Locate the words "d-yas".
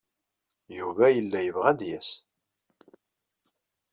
1.79-2.09